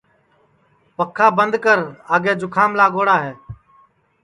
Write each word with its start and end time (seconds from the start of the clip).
پکھا 0.95 1.27
بند 1.37 1.53
کر 1.63 1.79
آگے 2.15 2.33
جُکھام 2.41 2.69
لاگوڑا 2.79 3.17
ہے 3.25 3.33